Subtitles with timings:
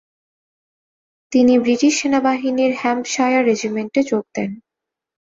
[1.31, 4.51] তিনি ব্রিটিশ সেনাবাহিনীর হ্যাম্পশায়ার রেজিমেন্টে যোগ দেন।